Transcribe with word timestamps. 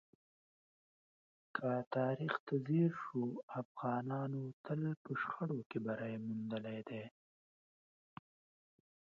که 1.55 1.69
تاریخ 1.95 2.33
ته 2.45 2.53
ځیر 2.67 2.91
شو، 3.03 3.23
افغانانو 3.61 4.43
تل 4.65 4.81
په 5.03 5.11
شخړو 5.21 5.59
کې 5.69 5.77
بری 5.85 6.13
موندلی 6.25 6.79
دی. 6.89 7.03